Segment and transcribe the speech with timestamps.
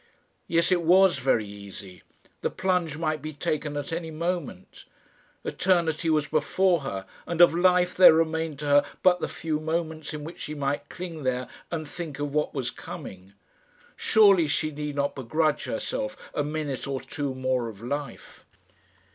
[0.47, 2.01] Yes, it was very easy.
[2.41, 4.85] The plunge might be taken at any moment.
[5.43, 10.11] Eternity was before her, and of life there remained to her but the few moments
[10.11, 13.33] in which she might cling there and think of what was coming.
[13.95, 18.43] Surely she need not begrudge herself a minute or two more of life.